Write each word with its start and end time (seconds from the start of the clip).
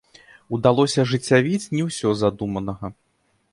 Удалося 0.57 1.03
ажыццявіць 1.03 1.71
не 1.77 1.83
ўсё 1.89 2.07
з 2.17 2.25
задуманага. 2.25 2.93